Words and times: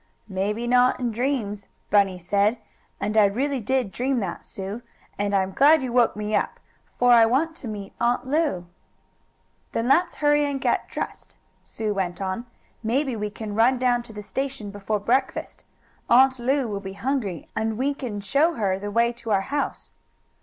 "Maybe 0.27 0.65
not 0.67 0.99
in 0.99 1.11
dreams," 1.11 1.67
Bunny 1.91 2.17
said. 2.17 2.57
"And 2.99 3.15
I 3.15 3.25
really 3.25 3.59
did 3.59 3.91
dream 3.91 4.19
that, 4.21 4.43
Sue. 4.43 4.81
And 5.19 5.31
I'm 5.35 5.51
glad 5.51 5.83
you 5.83 5.93
woke 5.93 6.15
me 6.15 6.35
up, 6.35 6.59
for 6.97 7.11
I 7.11 7.27
want 7.27 7.55
to 7.57 7.67
meet 7.67 7.93
Aunt 8.01 8.25
Lu." 8.25 8.65
"Then 9.73 9.87
let's 9.87 10.15
hurry 10.15 10.43
and 10.49 10.59
get 10.59 10.87
dressed," 10.87 11.35
Sue 11.61 11.93
went 11.93 12.19
on. 12.19 12.47
"Maybe 12.81 13.15
we 13.15 13.29
can 13.29 13.53
run 13.53 13.77
down 13.77 14.01
to 14.01 14.11
the 14.11 14.23
station 14.23 14.71
before 14.71 14.97
breakfast. 14.99 15.65
Aunt 16.09 16.39
Lu 16.39 16.67
will 16.67 16.79
be 16.79 16.93
hungry, 16.93 17.47
and 17.55 17.77
we 17.77 17.93
can 17.93 18.21
show 18.21 18.55
her 18.55 18.79
the 18.79 18.89
way 18.89 19.13
to 19.13 19.29
our 19.29 19.41
house." 19.53 19.93